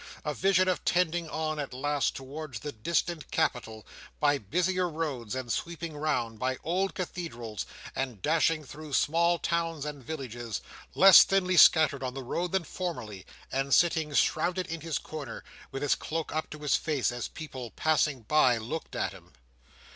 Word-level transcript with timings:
A 0.25 0.33
vision 0.33 0.67
of 0.67 0.83
tending 0.83 1.29
on 1.29 1.59
at 1.59 1.75
last, 1.75 2.15
towards 2.15 2.61
the 2.61 2.71
distant 2.71 3.29
capital, 3.29 3.85
by 4.19 4.39
busier 4.39 4.89
roads, 4.89 5.35
and 5.35 5.53
sweeping 5.53 5.95
round, 5.95 6.39
by 6.39 6.57
old 6.63 6.95
cathedrals, 6.95 7.67
and 7.95 8.19
dashing 8.19 8.63
through 8.63 8.93
small 8.93 9.37
towns 9.37 9.85
and 9.85 10.03
villages, 10.03 10.59
less 10.95 11.23
thinly 11.23 11.55
scattered 11.55 12.01
on 12.01 12.15
the 12.15 12.23
road 12.23 12.51
than 12.51 12.63
formerly, 12.63 13.27
and 13.51 13.75
sitting 13.75 14.11
shrouded 14.15 14.65
in 14.65 14.81
his 14.81 14.97
corner, 14.97 15.43
with 15.71 15.83
his 15.83 15.93
cloak 15.93 16.33
up 16.33 16.49
to 16.49 16.57
his 16.57 16.75
face, 16.75 17.11
as 17.11 17.27
people 17.27 17.69
passing 17.69 18.21
by 18.23 18.57
looked 18.57 18.95
at 18.95 19.11
him. 19.13 19.33